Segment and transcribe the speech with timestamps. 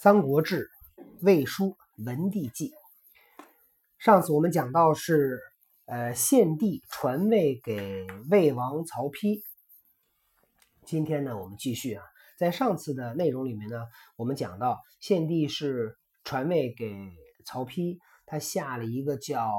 [0.00, 0.70] 三国志·
[1.22, 1.76] 魏书·
[2.06, 2.72] 文帝纪。
[3.98, 5.40] 上次我们讲到是，
[5.86, 9.42] 呃，献帝传位给魏王曹丕。
[10.84, 12.04] 今天呢，我们继续啊，
[12.38, 16.94] 在上次的内容里面呢，我们讲到献帝是传位给
[17.44, 19.50] 曹丕，他下了一个叫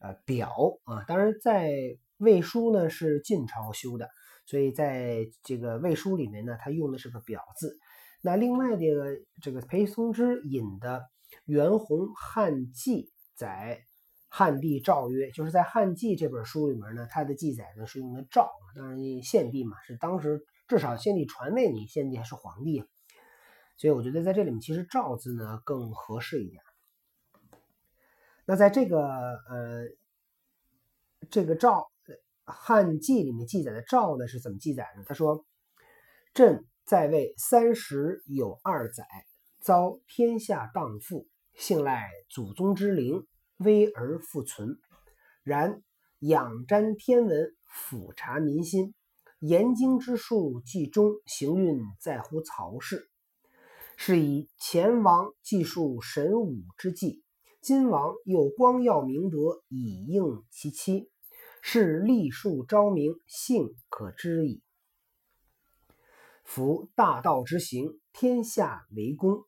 [0.00, 0.52] 呃表
[0.82, 1.04] 啊。
[1.04, 1.70] 当然，在
[2.16, 4.08] 魏书呢是晋朝修的，
[4.46, 7.78] 所以在这个魏书里面呢，他用的是个表字。
[8.22, 8.84] 那另外的
[9.40, 10.98] 这个裴松之引的
[11.46, 13.82] 《袁弘汉记》载
[14.28, 22.84] 汉帝诏曰，就是在《汉记》这本书里面呢，它的记载呢是用的诏，当然献帝嘛，是当时至少献帝传位你，献帝还是皇帝，
[23.78, 26.62] 所以我觉得在这里面其实诏字呢更合适一点。
[28.44, 29.88] 那在这个呃
[31.30, 31.90] 这个诏
[32.44, 35.04] 《汉记》里面记载的诏呢是怎么记载呢？
[35.06, 35.46] 他说
[36.34, 39.06] ：“朕。”在位三十有二载，
[39.60, 43.28] 遭天下荡妇，幸赖祖宗之灵，
[43.58, 44.76] 危而复存。
[45.44, 45.84] 然
[46.18, 48.92] 仰瞻天文，俯察民心，
[49.38, 53.08] 言经之术既中，行运在乎曹氏。
[53.96, 57.22] 是以前王记述神武之际，
[57.60, 61.08] 今王又光耀明德以应其期，
[61.62, 64.60] 是立树昭明，幸可知矣。
[66.50, 69.44] 夫大道之行，天下为公，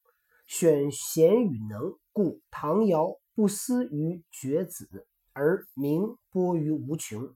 [0.46, 7.34] 选贤与能，故唐尧不思于绝子，而名播于无穷。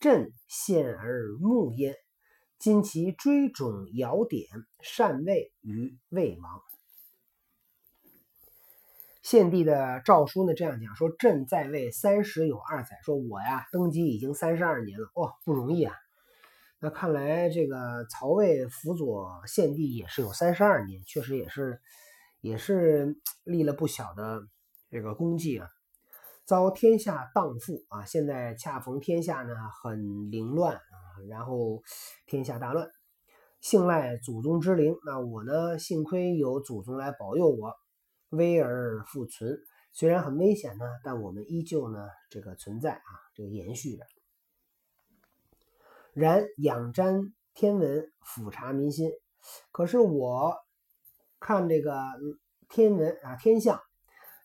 [0.00, 1.94] 朕献而慕焉，
[2.58, 4.48] 今其追种尧典，
[4.80, 6.60] 禅位于魏王。
[9.22, 15.94] 献帝的诏书呢，这样讲说：朕在位三十有二载，说我呀登基已经三十二年了，哦，不容易啊。
[16.80, 21.80] 那看来，这个曹魏辅佐献帝也是有三十二年，确实也是，
[22.40, 24.42] 也是立了不小的
[24.88, 25.68] 这个功绩啊。
[26.44, 31.82] 遭天下荡妇啊，现在恰逢天下呢很凌乱啊，然后
[32.26, 32.88] 天下大乱，
[33.60, 37.74] 幸赖祖宗之灵，那我呢幸亏有祖宗来保佑我，
[38.30, 39.58] 危而复存。
[39.92, 44.04] 虽然很危险呢，但我们依旧呢这个存在啊，这个延续着。
[46.18, 49.12] 然仰瞻天文，俯察民心。
[49.70, 50.56] 可是我
[51.38, 52.02] 看这个
[52.68, 53.80] 天文啊，天象，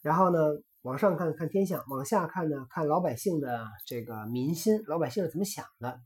[0.04, 0.38] 然后呢，
[0.84, 6.00] 往上看看天象，往下看呢，看老百姓的这个民心，老百姓是怎么想的？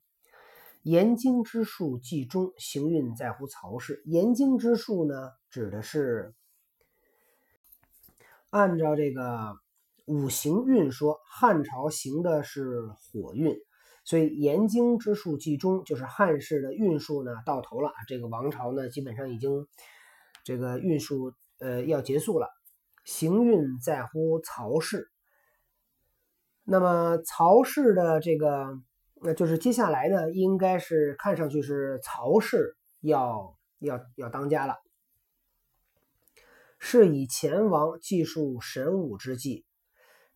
[0.83, 4.01] 言经之术既中，行运在乎曹氏。
[4.05, 6.33] 言经之术呢，指的是
[8.51, 9.57] 按照这个
[10.05, 13.59] 五行运说，汉朝行的是火运。
[14.07, 19.67] 所以言经之术既终，就是汉室的运数呢到头了，这个王朝呢基本上已经
[20.45, 22.47] 这个运数呃要结束了。
[23.03, 25.09] 行运在乎曹氏，
[26.63, 28.79] 那么曹氏的这个
[29.21, 34.75] 那就是接下来呢，应该是看上去是曹氏要要要当家了。
[36.79, 39.66] 是以前王记述神武之际。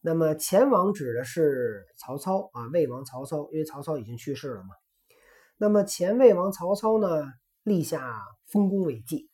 [0.03, 4.69] 那么前王指的是曹操啊，魏王曹操，因为曹操已经去世了嘛。
[5.57, 7.31] 那么前魏王曹操呢，
[7.62, 9.29] 立下丰功伟绩，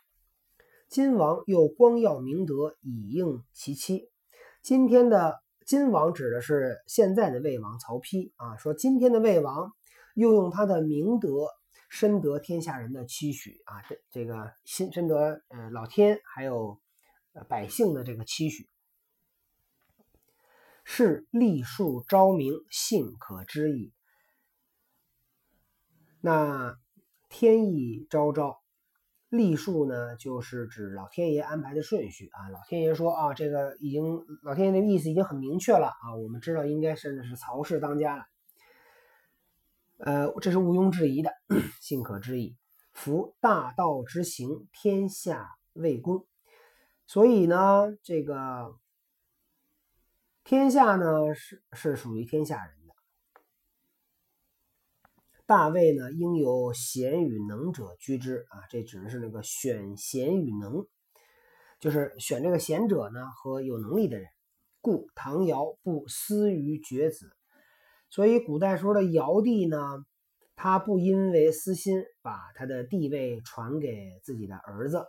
[0.89, 4.09] 今王又光耀明德以应其期。
[4.61, 9.71] 今天的今王指的是现在的魏王曹丕啊，说今天的魏王
[10.15, 11.29] 又用他的明德
[11.89, 16.77] 深得天下人的期许啊，这这个深深得呃老天还有
[17.47, 18.67] 百姓的这个期许。
[20.89, 23.91] 是立树昭明，信可知矣。
[26.21, 26.79] 那
[27.27, 28.61] 天意昭昭，
[29.27, 32.47] 立树呢，就是指老天爷安排的顺序啊。
[32.47, 36.15] 老天爷说啊，这个已经，老天爷的意思已经很明确了啊。
[36.15, 38.25] 我们知道应该是是曹氏当家了，
[39.97, 41.33] 呃，这是毋庸置疑的，
[41.81, 42.55] 信可知矣。
[42.93, 46.25] 夫大道之行，天下为公，
[47.05, 48.79] 所以呢，这个。
[50.47, 52.93] 天下呢是是属于天下人的，
[55.45, 60.87] 大卫呢应有贤与能者居之啊，这指的是那个选贤与能，
[61.81, 64.29] 就是选这个贤者呢和有能力的人。
[64.79, 67.29] 故唐尧不私于绝子，
[68.09, 69.77] 所以古代时候的尧帝呢，
[70.55, 75.05] 他不因为私心把他的地位传给自己的儿子，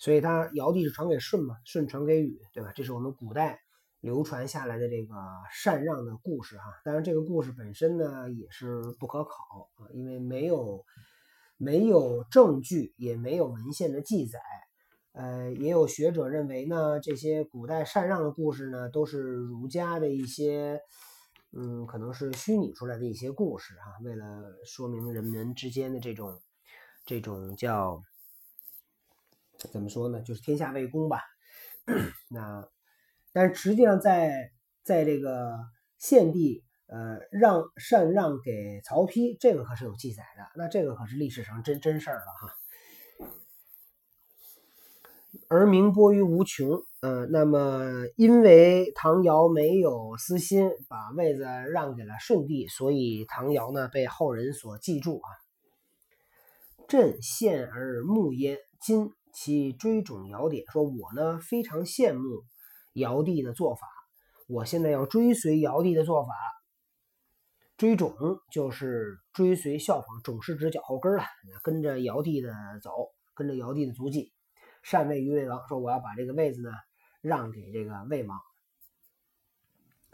[0.00, 2.72] 所以他尧帝是传给舜嘛，舜传给禹，对吧？
[2.74, 3.60] 这是我们古代
[4.00, 5.14] 流传下来的这个
[5.62, 6.64] 禅让的故事哈。
[6.84, 10.86] 当然，这个故事本身呢也是不可考啊，因为没有
[11.58, 14.40] 没有证据，也没有文献的记载。
[15.12, 20.80] 呃，也有学者认为呢，这些古代禅让的故事呢，都是儒家的一些，
[21.52, 24.24] 嗯，可能是虚拟出来的一些故事啊，为了
[24.64, 26.40] 说明人们之间的这种
[27.04, 28.02] 这种叫
[29.72, 31.20] 怎么说呢，就是天下为公吧。
[32.30, 32.68] 那
[33.32, 34.52] 但是实际上在
[34.82, 35.52] 在这个
[35.98, 42.54] 献帝呃让禅让给曹丕，这个可是有记载的，那这个可是历史上真真事儿了哈。
[45.48, 55.28] 而名播于无穷，呃，那么因为唐尧没有私心，把位子让给了舜帝，所以唐尧呢被后人所记住啊。
[56.88, 62.44] 朕羡而慕焉，今其追种尧典，说我呢非常羡慕
[62.94, 63.86] 尧帝的做法，
[64.48, 66.30] 我现在要追随尧帝的做法，
[67.76, 68.14] 追种
[68.50, 71.24] 就是追随效仿，种是指脚后跟了，
[71.62, 72.90] 跟着尧帝的走，
[73.34, 74.32] 跟着尧帝的足迹。
[74.82, 76.70] 禅位于魏王，说我要把这个位子呢
[77.20, 78.38] 让给这个魏王。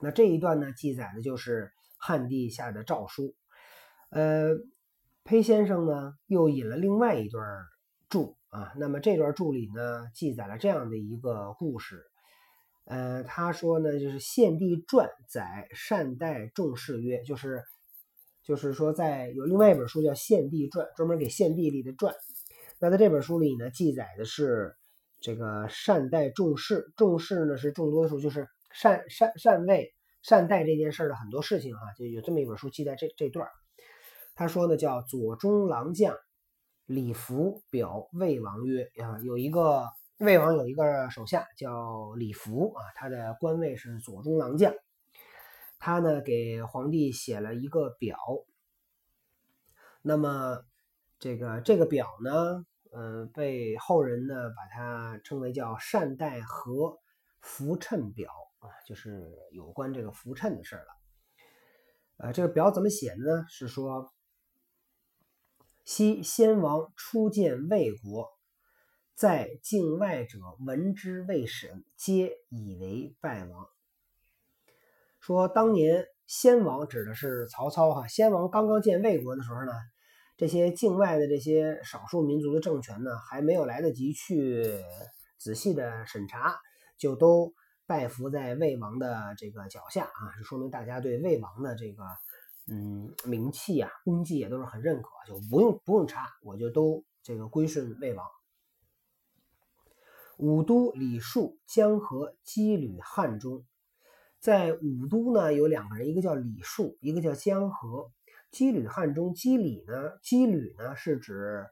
[0.00, 3.34] 那这一段呢记载的就是汉帝下的诏书。
[4.10, 4.50] 呃，
[5.24, 7.44] 裴先生呢又引了另外一段
[8.08, 8.72] 注啊。
[8.76, 12.02] 那么这段注里呢记载了这样的一个故事。
[12.84, 17.64] 呃，他说呢就是献帝传载善待众士曰，就是
[18.44, 22.14] 就是说在有另外一本书叫献帝传，专门给献帝立的传。
[22.78, 24.76] 那在这本书里呢，记载的是
[25.20, 29.92] 这个善待众士，众士呢是众多的数，就是善善善位
[30.22, 33.48] 善待这件事的很多事情哈，就有这么一本书记载这这段
[34.36, 36.14] 他说呢叫左中郎将
[36.86, 44.72] 李福表魏王曰啊，有一个魏王有一个手下叫李福啊，他的官位是左中郎将，
[45.78, 48.16] 他呢给皇帝写了一个表，
[50.02, 50.64] 那么。
[51.18, 56.98] 这个这个表呢，呃，被后人呢把它称为叫善代和
[57.40, 60.86] 浮称表啊，就是有关这个浮称的事了。
[62.18, 63.46] 呃，这个表怎么写的呢？
[63.48, 64.12] 是说，
[65.86, 68.28] 昔先王初建魏国，
[69.14, 73.68] 在境外者闻之未审，皆以为败亡。
[75.20, 79.72] 说当年先王指的是曹操哈，先王刚刚建魏国的时候呢。
[80.38, 84.84] 这些境外的这些少数民族的政权呢，还没有来得及去
[85.38, 86.54] 仔细的审查，
[86.98, 87.54] 就都
[87.86, 92.02] 拜服在魏王的这个脚下啊，就说明大家对魏王的这个
[92.68, 98.26] 嗯名气啊、功绩也都是很认可，就不用不用查，我就都这个归顺魏王。
[100.38, 103.64] 武都李树、江河羁旅汉中，
[104.38, 108.10] 在武都呢有两个人，一个叫李树，一个叫江河。
[108.52, 110.18] 羁旅汉中，羁旅呢？
[110.22, 111.66] 羁旅呢是指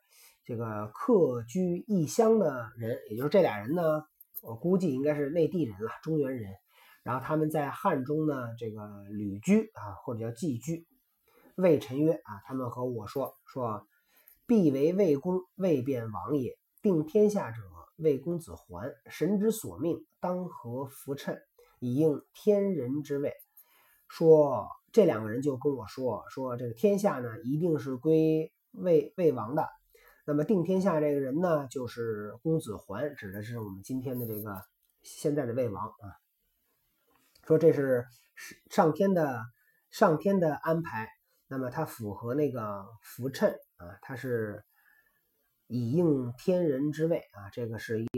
[0.44, 4.04] 这个客居异乡的人，也就是这俩人呢，
[4.42, 6.52] 我估计应该是内地人了，中原人。
[7.04, 10.84] 然后他们在汉中呢，这个旅居啊，或者叫寄居。
[11.54, 13.86] 魏臣曰啊，他们和我说说，
[14.46, 16.58] 必为魏公，魏变王也。
[16.82, 17.62] 定天下者，
[17.98, 21.38] 魏公子桓，神之所命，当何服称，
[21.78, 23.32] 以应天人之位。
[24.08, 24.66] 说。
[24.94, 29.68] 这两个人就跟我说说，这个天下呢一定是归魏魏王的。
[30.24, 34.62] 那么定天下这个人呢，就是公子桓，指的是我们今天的这个
[35.02, 36.14] 现在的魏王啊。
[37.46, 38.06] 说这是
[38.70, 39.42] 上天的
[39.90, 41.08] 上天的安排，
[41.46, 44.64] 那么它符合那个浮称啊，它是
[45.66, 48.08] 以应天人之位啊，这个是一